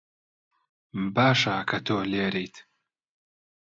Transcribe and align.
باشە 1.15 1.57
کە 1.69 1.79
تۆ 1.85 1.97
لێرەیت. 2.11 2.55